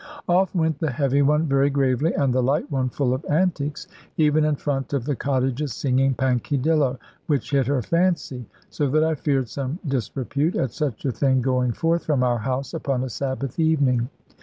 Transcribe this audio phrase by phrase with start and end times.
[0.27, 4.43] Off went the heavy one very gravely, and the light one full of antics, even
[4.43, 9.47] in front of the cottages singing "Pankydillo" (which hit her fancy), so that I feared
[9.47, 14.09] some disrepute, at such a thing going forth from our house upon a Sabbath evening.